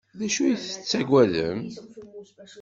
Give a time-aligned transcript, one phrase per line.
[0.17, 1.61] D acu ay tettaggadem?